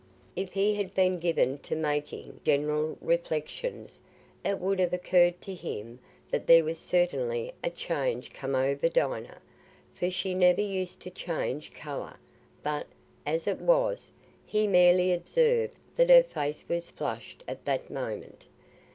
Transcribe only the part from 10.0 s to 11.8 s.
she never used to change